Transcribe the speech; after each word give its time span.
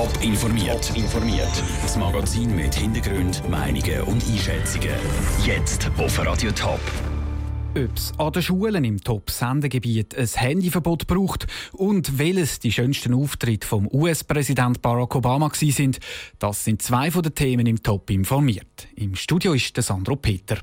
Top 0.00 0.22
informiert. 0.22 0.96
informiert. 0.96 1.62
Das 1.82 1.94
Magazin 1.98 2.56
mit 2.56 2.74
Hintergrund, 2.74 3.46
Meinungen 3.50 4.00
und 4.04 4.24
Einschätzungen. 4.26 4.94
Jetzt 5.44 5.90
auf 5.98 6.18
Radio 6.24 6.50
Top. 6.52 6.80
Ob 7.76 7.94
es 7.94 8.10
an 8.16 8.32
den 8.32 8.40
Schulen 8.40 8.84
im 8.84 9.04
Top-Sendegebiet 9.04 10.16
ein 10.16 10.26
Handyverbot 10.26 11.06
braucht 11.06 11.48
und 11.72 12.18
welches 12.18 12.60
die 12.60 12.72
schönsten 12.72 13.12
Auftritte 13.12 13.66
vom 13.66 13.90
US-Präsident 13.92 14.80
Barack 14.80 15.16
Obama 15.16 15.50
sind, 15.52 15.98
das 16.38 16.64
sind 16.64 16.80
zwei 16.80 17.10
von 17.10 17.22
den 17.22 17.34
Themen 17.34 17.66
im 17.66 17.82
Top 17.82 18.08
informiert. 18.08 18.88
Im 18.96 19.16
Studio 19.16 19.52
ist 19.52 19.76
der 19.76 19.82
Sandro 19.82 20.16
Peter. 20.16 20.56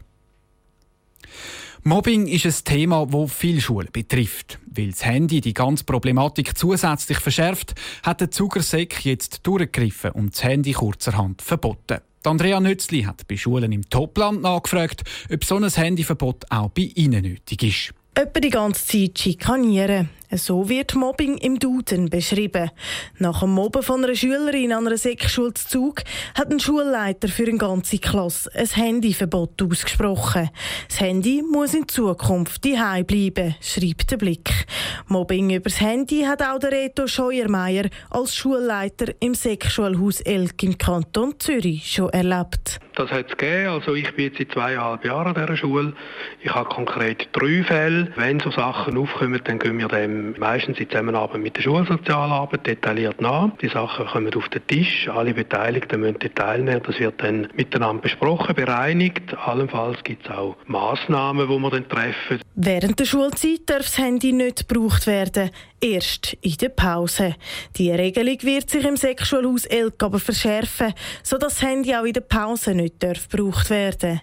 Mobbing 1.83 2.27
ist 2.27 2.45
ein 2.45 2.63
Thema, 2.63 3.05
das 3.05 3.31
viele 3.31 3.61
Schulen 3.61 3.89
betrifft. 3.91 4.59
Weil 4.65 4.91
das 4.91 5.05
Handy 5.05 5.41
die 5.41 5.53
ganze 5.53 5.83
Problematik 5.83 6.57
zusätzlich 6.57 7.19
verschärft, 7.19 7.75
hat 8.03 8.21
der 8.21 8.31
Zuckersäck 8.31 9.05
jetzt 9.05 9.45
durchgegriffen 9.45 10.11
und 10.11 10.33
das 10.33 10.43
Handy 10.43 10.73
kurzerhand 10.73 11.41
verboten. 11.41 11.99
Andrea 12.23 12.59
Nützli 12.59 13.03
hat 13.03 13.27
bei 13.27 13.37
Schulen 13.37 13.71
im 13.71 13.89
Topland 13.89 14.41
nachgefragt, 14.41 15.03
ob 15.31 15.45
so 15.45 15.55
ein 15.55 15.69
Handyverbot 15.69 16.45
auch 16.49 16.69
bei 16.69 16.91
ihnen 16.95 17.21
nötig 17.21 17.63
ist. 17.63 17.93
Etwa 18.15 18.39
die 18.39 18.49
ganze 18.49 18.85
Zeit 18.85 19.19
schikanieren. 19.19 20.09
So 20.31 20.67
wird 20.67 20.93
Mobbing 20.93 21.37
im 21.37 21.57
Duden 21.57 22.09
beschrieben. 22.09 22.69
Nach 23.17 23.39
dem 23.39 23.51
Mobben 23.51 23.81
von 23.81 24.03
einer 24.03 24.13
Schülerin 24.13 24.73
an 24.73 24.85
einer 24.85 24.97
Sechsschule 24.97 25.53
Zug 25.53 26.03
hat 26.35 26.51
ein 26.51 26.59
Schulleiter 26.59 27.29
für 27.29 27.43
eine 27.43 27.57
ganze 27.57 27.97
Klasse 27.97 28.51
ein 28.53 28.67
Handyverbot 28.67 29.61
ausgesprochen. 29.61 30.49
Das 30.89 30.99
Handy 30.99 31.41
muss 31.49 31.73
in 31.73 31.87
Zukunft 31.87 32.65
daheim 32.65 33.05
bleiben, 33.05 33.55
schreibt 33.61 34.11
der 34.11 34.17
Blick. 34.17 34.67
Mobbing 35.07 35.51
übers 35.51 35.79
Handy 35.79 36.23
hat 36.23 36.41
auch 36.41 36.59
der 36.59 36.73
Reto 36.73 37.07
Scheuermeier 37.07 37.85
als 38.09 38.35
Schulleiter 38.35 39.13
im 39.21 39.33
Sechsschulhaus 39.33 40.19
Elk 40.19 40.61
im 40.63 40.77
Kanton 40.77 41.35
Zürich 41.39 41.89
schon 41.89 42.09
erlebt. 42.09 42.81
Das 42.97 43.11
hat 43.11 43.29
es 43.29 43.37
gegeben. 43.37 43.69
Also 43.69 43.93
ich 43.93 44.11
bin 44.15 44.25
jetzt 44.25 44.39
seit 44.39 44.51
zweieinhalb 44.51 45.05
Jahren 45.05 45.27
an 45.27 45.35
dieser 45.35 45.55
Schule. 45.55 45.93
Ich 46.41 46.51
habe 46.51 46.67
konkret 46.67 47.29
drei 47.31 47.63
Fälle. 47.63 48.11
Wenn 48.15 48.39
so 48.39 48.49
Sachen 48.49 48.97
aufkommen, 48.97 49.39
dann 49.43 49.59
gehen 49.59 49.77
wir 49.77 49.87
dem 49.87 50.33
meistens 50.39 50.79
in 50.79 50.89
Zusammenarbeit 50.89 51.39
mit 51.39 51.55
der 51.57 51.61
Schulsozialarbeit 51.61 52.65
detailliert 52.65 53.21
nach. 53.21 53.51
Die 53.61 53.67
Sachen 53.67 54.07
kommen 54.07 54.33
auf 54.33 54.49
den 54.49 54.65
Tisch, 54.65 55.07
alle 55.09 55.35
Beteiligten 55.35 55.99
müssen 55.99 56.17
teilnehmen. 56.33 56.81
Das 56.87 56.99
wird 56.99 57.21
dann 57.21 57.49
miteinander 57.53 58.01
besprochen, 58.01 58.55
bereinigt. 58.55 59.37
Allenfalls 59.45 60.03
gibt 60.03 60.25
es 60.25 60.31
auch 60.31 60.55
Massnahmen, 60.65 61.47
die 61.47 61.55
wir 61.55 61.69
dann 61.69 61.87
treffen. 61.87 62.41
Während 62.55 62.99
der 62.99 63.05
Schulzeit 63.05 63.59
darf 63.67 63.83
das 63.83 63.99
Handy 63.99 64.33
nicht 64.33 64.67
gebraucht 64.67 65.05
werden, 65.05 65.51
erst 65.81 66.33
in 66.41 66.57
der 66.57 66.69
Pause. 66.69 67.35
Die 67.75 67.91
Regelung 67.91 68.41
wird 68.41 68.69
sich 68.69 68.85
im 68.85 68.97
Sexualhaus 68.97 69.65
Elk 69.65 70.01
aber 70.03 70.19
verschärfen, 70.19 70.93
sodass 71.23 71.55
das 71.55 71.61
Handy 71.61 71.95
auch 71.95 72.03
in 72.03 72.13
der 72.13 72.21
Pause 72.21 72.73
nicht 72.73 73.01
darf 73.01 73.29
gebraucht 73.29 73.69
werden 73.69 74.21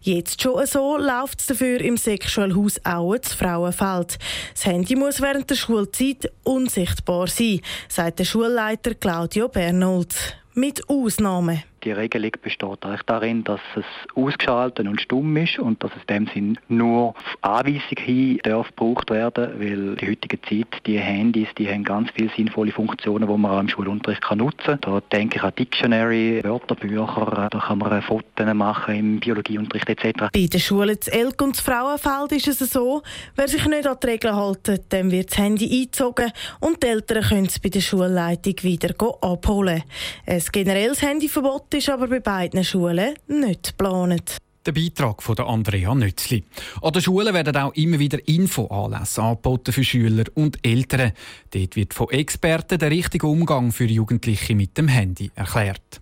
Jetzt 0.00 0.42
schon 0.42 0.64
so 0.66 0.96
läuft 0.96 1.40
es 1.40 1.46
dafür 1.46 1.80
im 1.80 1.96
Sexualhaus 1.96 2.80
Aue 2.84 3.20
zu 3.20 3.36
Frauenfeld. 3.36 4.18
Das 4.52 4.66
Handy 4.66 4.94
muss 4.94 5.20
während 5.20 5.50
der 5.50 5.56
Schulzeit 5.56 6.30
unsichtbar 6.44 7.26
sein, 7.26 7.60
sagt 7.88 8.20
der 8.20 8.24
Schulleiter 8.24 8.94
Claudio 8.94 9.48
Bernold. 9.48 10.14
Mit 10.54 10.88
Ausnahmen. 10.88 11.62
Die 11.86 11.92
Regelung 11.92 12.32
besteht 12.42 12.84
eigentlich 12.84 13.02
darin, 13.02 13.44
dass 13.44 13.60
es 13.76 13.84
ausgeschaltet 14.16 14.88
und 14.88 15.00
stumm 15.00 15.36
ist 15.36 15.60
und 15.60 15.80
dass 15.84 15.92
es 15.92 16.02
in 16.08 16.26
dem 16.26 16.34
Sinn 16.34 16.58
nur 16.66 17.10
auf 17.10 17.38
Anweisung 17.42 17.98
hin 17.98 18.40
darf 18.42 18.66
gebraucht 18.70 19.08
werden, 19.10 19.52
weil 19.60 19.94
die 19.94 20.08
heutige 20.08 20.42
Zeit, 20.42 20.66
die 20.84 20.98
Handys, 20.98 21.46
die 21.56 21.68
haben 21.68 21.84
ganz 21.84 22.10
viele 22.12 22.28
sinnvolle 22.36 22.72
Funktionen, 22.72 23.28
die 23.28 23.38
man 23.38 23.52
auch 23.52 23.60
im 23.60 23.68
Schulunterricht 23.68 24.20
kann 24.20 24.38
nutzen 24.38 24.80
kann. 24.80 24.80
Da 24.80 25.00
denke 25.12 25.36
ich 25.36 25.44
an 25.44 25.52
Dictionary, 25.56 26.40
Wörterbücher, 26.42 27.48
da 27.52 27.58
kann 27.60 27.78
man 27.78 28.02
Fotos 28.02 28.54
machen 28.54 28.94
im 28.96 29.20
Biologieunterricht 29.20 29.88
etc. 29.88 30.24
Bei 30.32 30.46
den 30.46 30.58
Schulen 30.60 31.00
zu 31.00 31.12
Elk 31.12 31.40
und 31.40 31.54
zu 31.54 31.62
Frauenfeld 31.62 32.32
ist 32.32 32.60
es 32.60 32.70
so, 32.70 33.04
wer 33.36 33.46
sich 33.46 33.64
nicht 33.64 33.86
an 33.86 33.96
die 34.02 34.08
Regeln 34.08 34.34
hält, 34.34 34.92
dem 34.92 35.12
wird 35.12 35.30
das 35.30 35.38
Handy 35.38 35.70
eingezogen 35.70 36.32
und 36.58 36.82
die 36.82 36.88
Eltern 36.88 37.22
können 37.22 37.46
es 37.46 37.60
bei 37.60 37.68
der 37.68 37.80
Schulleitung 37.80 38.54
wieder 38.62 38.92
abholen. 39.20 39.84
Ein 40.26 40.42
generelles 40.50 41.00
Handyverbot 41.00 41.75
ist 41.76 41.90
aber 41.90 42.06
bei 42.08 42.20
beiden 42.20 42.64
Schulen 42.64 43.14
nicht 43.26 43.76
geplant. 43.76 44.38
Der 44.64 44.72
Beitrag 44.72 45.22
von 45.22 45.38
Andrea 45.38 45.94
Nützli. 45.94 46.42
An 46.82 46.92
den 46.92 47.02
Schulen 47.02 47.34
werden 47.34 47.56
auch 47.56 47.74
immer 47.74 47.98
wieder 47.98 48.26
Infoanlässe 48.26 49.22
angeboten 49.22 49.72
für 49.72 49.84
Schüler 49.84 50.24
und 50.34 50.58
Eltern. 50.66 51.12
Dort 51.50 51.76
wird 51.76 51.94
von 51.94 52.10
Experten 52.10 52.78
der 52.78 52.90
richtige 52.90 53.26
Umgang 53.26 53.72
für 53.72 53.84
Jugendliche 53.84 54.54
mit 54.54 54.76
dem 54.78 54.88
Handy 54.88 55.30
erklärt. 55.34 56.00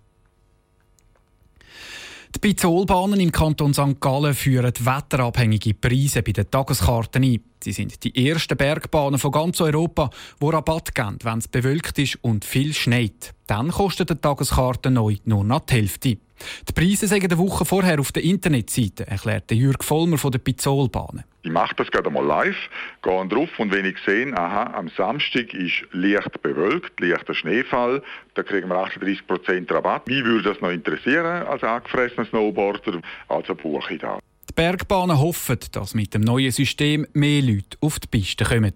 Die 2.34 2.40
Bizolbahnen 2.40 3.20
im 3.20 3.30
Kanton 3.30 3.72
St. 3.72 4.00
Gallen 4.00 4.34
führen 4.34 4.72
wetterabhängige 4.80 5.74
Preise 5.74 6.22
bei 6.22 6.32
den 6.32 6.50
Tageskarten 6.50 7.22
ein. 7.22 7.40
Sie 7.62 7.72
sind 7.72 8.02
die 8.02 8.28
ersten 8.28 8.56
Bergbahnen 8.56 9.20
von 9.20 9.30
ganz 9.30 9.60
Europa, 9.60 10.10
die 10.42 10.46
Rabatt 10.46 10.94
geben, 10.94 11.18
wenn 11.22 11.38
es 11.38 11.48
bewölkt 11.48 11.98
ist 11.98 12.18
und 12.22 12.44
viel 12.44 12.74
schneit. 12.74 13.34
Dann 13.46 13.70
kostet 13.70 14.10
die 14.10 14.16
Tageskarte 14.16 14.90
neu 14.90 15.16
nur 15.24 15.44
noch 15.44 15.60
die 15.60 15.74
Hälfte. 15.74 16.18
Die 16.68 16.72
Preise 16.72 17.06
sagen 17.06 17.24
eine 17.24 17.38
Woche 17.38 17.64
vorher 17.64 18.00
auf 18.00 18.12
der 18.12 18.24
Internetseite, 18.24 19.06
erklärte 19.06 19.54
Jürg 19.54 19.84
Vollmer 19.84 20.18
von 20.18 20.32
der 20.32 20.38
Pizzolbahnen. 20.38 21.24
Ich 21.42 21.50
mache 21.50 21.74
das 21.76 21.90
gerade 21.90 22.10
mal 22.10 22.24
live, 22.24 22.56
gehe 23.02 23.28
drauf 23.28 23.50
und 23.58 23.70
wenn 23.72 23.84
ich 23.84 23.98
sehe, 24.06 24.34
aha, 24.36 24.72
am 24.74 24.88
Samstag 24.96 25.52
ist 25.52 25.86
leicht 25.92 26.40
bewölkt, 26.42 26.98
leichter 27.00 27.34
Schneefall, 27.34 28.02
da 28.34 28.42
kriegen 28.42 28.68
wir 28.68 28.76
38% 28.76 29.72
Rabatt. 29.72 30.02
Wie 30.06 30.24
würde 30.24 30.50
das 30.50 30.60
noch 30.62 30.70
interessieren 30.70 31.46
als 31.46 31.62
angefressener 31.62 32.26
Snowboarder? 32.26 33.00
Also 33.28 33.54
buche 33.54 33.94
ich 33.94 34.00
da. 34.00 34.18
Die 34.48 34.54
Bergbahnen 34.54 35.18
hoffen, 35.18 35.58
dass 35.72 35.94
mit 35.94 36.14
dem 36.14 36.22
neuen 36.22 36.50
System 36.50 37.06
mehr 37.12 37.42
Leute 37.42 37.76
auf 37.80 37.98
die 37.98 38.06
Piste 38.06 38.44
kommen. 38.44 38.74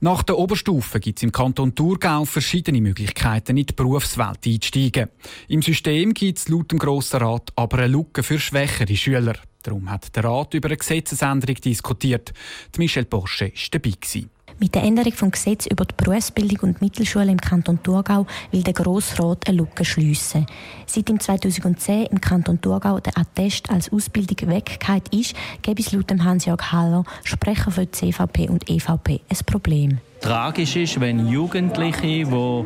Nach 0.00 0.22
der 0.22 0.36
Oberstufe 0.36 1.00
gibt 1.00 1.18
es 1.18 1.22
im 1.22 1.32
Kanton 1.32 1.74
Thurgau 1.74 2.26
verschiedene 2.26 2.82
Möglichkeiten, 2.82 3.56
in 3.56 3.64
die 3.64 3.72
Berufswelt 3.72 4.46
einzusteigen. 4.46 5.08
Im 5.48 5.62
System 5.62 6.12
gibt 6.12 6.36
es 6.38 6.48
laut 6.48 6.70
dem 6.70 6.78
Grossen 6.78 7.20
Rat 7.20 7.50
aber 7.56 7.78
eine 7.78 7.88
Lücke 7.88 8.22
für 8.22 8.38
schwächere 8.38 8.94
Schüler. 8.94 9.36
Darum 9.62 9.90
hat 9.90 10.14
der 10.14 10.24
Rat 10.24 10.52
über 10.52 10.68
eine 10.68 10.76
Gesetzesänderung 10.76 11.56
diskutiert. 11.56 12.34
Die 12.74 12.78
Michelle 12.78 13.06
Porsche 13.06 13.46
war 13.46 13.52
dabei. 13.70 14.26
Mit 14.58 14.74
der 14.74 14.84
Änderung 14.84 15.12
des 15.12 15.32
Gesetzes 15.32 15.70
über 15.70 15.84
die 15.84 15.94
Berufsbildung 15.96 16.70
und 16.70 16.80
Mittelschule 16.80 17.30
im 17.30 17.38
Kanton 17.38 17.82
Thurgau 17.82 18.26
will 18.52 18.62
der 18.62 18.72
Grossrat 18.72 19.46
eine 19.46 19.58
Lücke 19.58 19.84
schliessen. 19.84 20.46
Seit 20.86 21.10
im 21.10 21.20
2010 21.20 22.06
im 22.06 22.20
Kanton 22.22 22.58
Thurgau 22.62 22.98
der 22.98 23.18
Attest 23.18 23.68
als 23.68 23.92
Ausbildung 23.92 24.48
weggehend 24.48 25.12
ist, 25.12 25.34
gäbe 25.60 25.82
es 25.82 25.92
laut 25.92 26.10
Hans-Jörg 26.10 26.72
Haller, 26.72 27.04
Sprecher 27.24 27.70
für 27.70 27.90
CVP 27.90 28.48
und 28.48 28.70
EVP, 28.70 29.20
ein 29.28 29.36
Problem 29.44 29.98
tragisch 30.26 30.74
ist, 30.74 31.00
wenn 31.00 31.28
Jugendliche, 31.28 32.24
die 32.24 32.64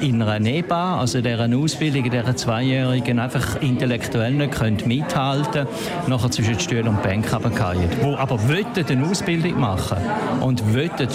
in 0.00 0.20
einer 0.20 0.40
NEBA, 0.40 0.98
also 0.98 1.20
deren 1.20 1.54
Ausbildung, 1.54 2.10
deren 2.10 2.36
Zweijährigen, 2.36 3.20
einfach 3.20 3.62
intellektuell 3.62 4.32
nicht 4.32 4.86
mithalten 4.86 5.52
können, 5.52 5.68
nachher 6.08 6.32
zwischen 6.32 6.58
Stuhl 6.58 6.88
und 6.88 7.00
Bank 7.04 7.32
runterfallen. 7.32 7.88
Die 8.02 8.16
aber 8.16 8.40
eine 8.40 9.06
Ausbildung 9.06 9.60
machen 9.60 9.98
und 10.40 10.62
arbeiten 10.62 11.08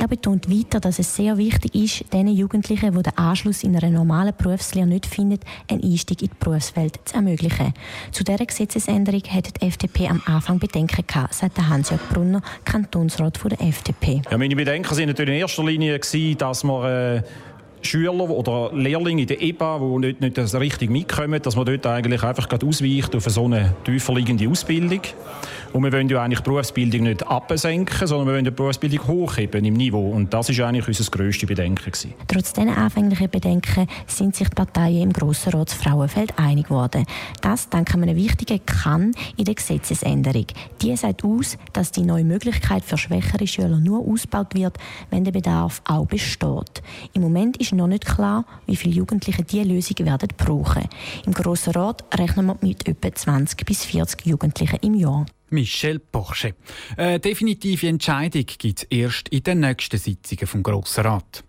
Er 0.00 0.06
betont 0.06 0.48
weiter, 0.48 0.78
dass 0.78 1.00
es 1.00 1.16
sehr 1.16 1.38
wichtig 1.38 1.74
ist, 1.74 2.12
den 2.12 2.28
Jugendlichen, 2.28 2.96
die 2.96 3.02
den 3.02 3.18
Anschluss 3.18 3.64
in 3.64 3.76
einer 3.76 3.90
normalen 3.90 4.32
Berufslehre 4.36 4.86
nicht 4.86 5.06
finden, 5.06 5.40
einen 5.68 5.82
Einstieg 5.82 6.22
in 6.22 6.28
die 6.28 6.34
Berufswelt 6.38 7.00
zu 7.04 7.16
ermöglichen. 7.16 7.74
Zu 8.12 8.22
dieser 8.22 8.46
Gesetzesänderung 8.46 9.22
hat 9.24 9.60
die 9.60 9.66
FDP 9.66 10.06
am 10.08 10.22
Anfang 10.26 10.60
Bedenken 10.60 11.04
gehabt, 11.04 11.34
sagt 11.34 11.58
Hans-Jörg 11.58 12.00
Brunner, 12.12 12.42
Kantonsrat 12.64 13.40
der 13.44 13.60
FDP. 13.60 14.22
Ja, 14.30 14.38
meine 14.38 14.54
Bedenken 14.54 14.83
sind 14.92 15.08
natürlich 15.08 15.34
in 15.34 15.40
erster 15.40 15.64
Linie, 15.64 15.98
gewesen, 15.98 16.38
dass 16.38 16.64
man 16.64 16.84
äh, 16.84 17.22
Schüler 17.82 18.30
oder 18.30 18.70
Lehrlinge 18.74 19.22
in 19.22 19.28
der 19.28 19.42
EBA, 19.42 19.78
die 19.78 19.98
nicht, 19.98 20.20
nicht 20.20 20.54
richtig 20.54 20.90
mitkommen, 20.90 21.40
dass 21.42 21.56
man 21.56 21.66
dort 21.66 21.86
eigentlich 21.86 22.22
einfach 22.22 22.48
ausweicht 22.50 23.14
auf 23.14 23.24
so 23.24 23.44
eine 23.44 23.74
tiefer 23.84 24.14
liegende 24.14 24.48
Ausbildung. 24.48 25.00
Und 25.74 25.82
wir 25.82 25.92
wollen 25.92 26.08
ja 26.08 26.22
eigentlich 26.22 26.38
die 26.38 26.50
Berufsbildung 26.50 27.02
nicht 27.02 27.26
absenken, 27.26 28.06
sondern 28.06 28.28
wir 28.28 28.34
wollen 28.34 28.44
die 28.44 28.52
Berufsbildung 28.52 29.08
hochheben 29.08 29.64
im 29.64 29.74
Niveau. 29.74 30.08
Und 30.12 30.32
das 30.32 30.48
ist 30.48 30.60
eigentlich 30.60 30.86
unser 30.86 31.10
grösstes 31.10 31.48
Bedenken. 31.48 31.90
Gewesen. 31.90 32.14
Trotz 32.28 32.52
dieser 32.52 32.76
anfänglichen 32.76 33.28
Bedenken 33.28 33.88
sind 34.06 34.36
sich 34.36 34.48
die 34.50 34.54
Parteien 34.54 35.02
im 35.02 35.12
Grossen 35.12 35.52
Rat 35.52 35.72
Frauenfeld 35.72 36.38
einig 36.38 36.68
geworden. 36.68 37.04
Das 37.40 37.68
dank 37.70 37.92
einem 37.92 38.14
wichtigen 38.14 38.64
Kann 38.64 39.16
in 39.36 39.46
der 39.46 39.56
Gesetzesänderung. 39.56 40.46
Die 40.80 40.96
sagt 40.96 41.24
aus, 41.24 41.58
dass 41.72 41.90
die 41.90 42.02
neue 42.02 42.24
Möglichkeit 42.24 42.84
für 42.84 42.96
schwächere 42.96 43.48
Schüler 43.48 43.80
nur 43.80 44.06
ausgebaut 44.06 44.54
wird, 44.54 44.78
wenn 45.10 45.24
der 45.24 45.32
Bedarf 45.32 45.82
auch 45.86 46.06
besteht. 46.06 46.84
Im 47.14 47.22
Moment 47.22 47.56
ist 47.56 47.72
noch 47.72 47.88
nicht 47.88 48.06
klar, 48.06 48.44
wie 48.66 48.76
viele 48.76 48.94
Jugendliche 48.94 49.42
diese 49.42 49.64
Lösung 49.64 50.06
werden 50.06 50.28
brauchen. 50.36 50.84
Im 51.26 51.34
Grossen 51.34 51.72
Rat 51.72 52.04
rechnen 52.16 52.46
wir 52.46 52.56
mit 52.60 52.86
etwa 52.86 53.12
20 53.12 53.66
bis 53.66 53.84
40 53.84 54.24
Jugendlichen 54.24 54.78
im 54.80 54.94
Jahr. 54.94 55.26
Michel 55.54 55.98
Porsche. 56.00 56.54
Eine 56.96 57.20
definitive 57.20 57.88
Entscheidung 57.88 58.44
gibt 58.46 58.80
es 58.80 58.86
erst 58.90 59.28
in 59.30 59.42
den 59.42 59.60
nächsten 59.60 59.98
Sitzungen 59.98 60.46
vom 60.46 60.62
Grossen 60.62 61.04
Rat. 61.04 61.44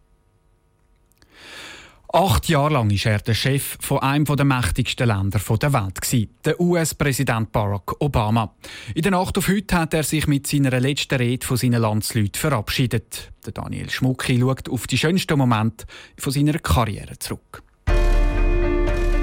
Acht 2.15 2.47
Jahre 2.47 2.71
lang 2.75 2.89
war 2.89 3.11
er 3.11 3.19
der 3.19 3.33
Chef 3.33 3.77
von 3.81 3.99
einem 3.99 4.23
der 4.23 4.45
mächtigsten 4.45 5.05
Länder 5.05 5.41
der 5.57 5.73
Welt, 5.73 6.45
der 6.45 6.61
US-Präsident 6.61 7.51
Barack 7.51 7.99
Obama. 7.99 8.55
In 8.93 9.01
der 9.01 9.11
Nacht 9.11 9.37
auf 9.37 9.49
heute 9.49 9.75
hat 9.75 9.93
er 9.93 10.03
sich 10.03 10.25
mit 10.25 10.47
seiner 10.47 10.79
letzten 10.79 11.15
Rede 11.15 11.45
von 11.45 11.57
seinen 11.57 11.81
Landsleuten 11.81 12.39
verabschiedet. 12.39 13.33
Daniel 13.53 13.89
Schmucki 13.89 14.39
schaut 14.39 14.69
auf 14.69 14.87
die 14.87 14.97
schönsten 14.97 15.37
Momente 15.37 15.85
von 16.17 16.31
seiner 16.31 16.57
Karriere 16.59 17.19
zurück. 17.19 17.61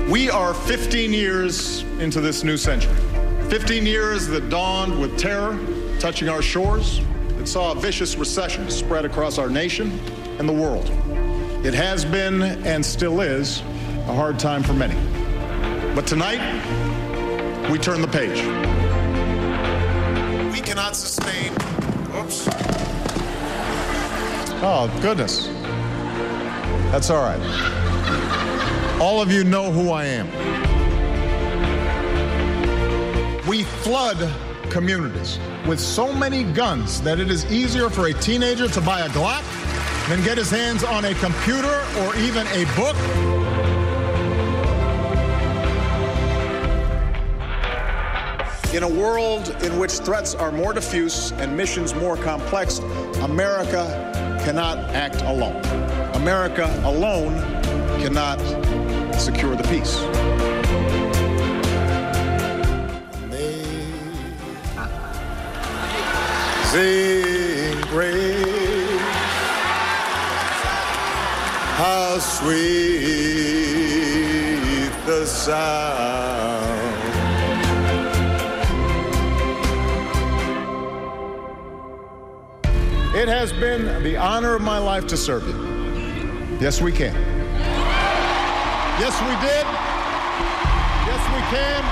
We 0.09 0.31
are 0.31 0.53
15 0.53 1.15
years 1.15 1.87
into 1.99 2.21
this 2.21 2.45
new 2.45 2.59
century. 2.59 3.22
15 3.53 3.85
years 3.85 4.27
that 4.29 4.49
dawned 4.49 4.99
with 4.99 5.19
terror 5.19 5.59
touching 6.01 6.27
our 6.27 6.41
shores, 6.41 7.03
that 7.37 7.47
saw 7.47 7.73
a 7.73 7.75
vicious 7.75 8.17
recession 8.17 8.71
spread 8.71 9.05
across 9.05 9.37
our 9.37 9.51
nation 9.51 10.01
and 10.39 10.49
the 10.49 10.53
world. 10.55 10.89
It 11.63 11.75
has 11.75 12.03
been 12.03 12.41
and 12.43 12.83
still 12.83 13.21
is 13.21 13.61
a 14.09 14.15
hard 14.15 14.39
time 14.39 14.63
for 14.63 14.73
many. 14.73 14.95
But 15.95 16.07
tonight, 16.07 16.41
we 17.71 17.77
turn 17.77 18.01
the 18.01 18.09
page. 18.09 18.39
We 20.51 20.63
cannot 20.63 20.97
sustain. 20.97 21.53
Oops. 22.17 22.49
Oh, 24.65 24.91
goodness. 25.03 25.49
That's 26.91 27.11
all 27.11 27.23
right. 27.23 28.99
All 28.99 29.21
of 29.21 29.31
you 29.31 29.45
know 29.45 29.71
who 29.71 29.91
I 29.91 30.07
am. 30.07 30.62
Flood 33.93 34.33
communities 34.71 35.39
with 35.69 35.79
so 35.79 36.11
many 36.15 36.45
guns 36.55 37.03
that 37.03 37.21
it 37.21 37.31
is 37.31 37.45
easier 37.53 37.91
for 37.91 38.07
a 38.07 38.13
teenager 38.15 38.67
to 38.67 38.81
buy 38.81 39.01
a 39.01 39.09
Glock 39.11 39.45
than 40.09 40.25
get 40.25 40.39
his 40.39 40.51
hands 40.51 40.83
on 40.83 41.05
a 41.05 41.15
computer 41.17 41.85
or 42.01 42.17
even 42.17 42.47
a 42.47 42.65
book. 42.75 42.97
In 48.73 48.83
a 48.83 48.89
world 48.89 49.55
in 49.63 49.79
which 49.79 49.93
threats 49.99 50.35
are 50.35 50.51
more 50.51 50.73
diffuse 50.73 51.33
and 51.33 51.55
missions 51.55 51.95
more 51.95 52.17
complex, 52.17 52.79
America 53.21 54.41
cannot 54.43 54.79
act 54.95 55.21
alone. 55.21 55.63
America 56.15 56.65
alone 56.87 57.35
cannot 58.01 58.41
secure 59.21 59.55
the 59.55 59.65
peace. 59.65 61.12
Sing 66.73 67.77
praise. 67.83 68.99
How 71.77 72.19
sweet 72.19 72.49
the 75.05 75.27
sound. 75.27 76.73
It 83.15 83.29
has 83.29 83.53
been 83.53 84.03
the 84.03 84.17
honor 84.17 84.55
of 84.55 84.63
my 84.63 84.79
life 84.79 85.07
to 85.09 85.17
serve 85.19 85.47
you. 85.47 86.59
Yes, 86.59 86.81
we 86.81 86.91
can. 86.91 87.13
Yes, 88.99 89.21
we 89.21 89.35
did. 89.45 89.67
Yes, 91.05 91.23
we 91.35 91.43
can. 91.55 91.83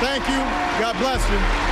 Thank 0.00 0.28
you. 0.28 0.42
God 0.80 0.96
bless 0.98 1.22
you. 1.30 1.71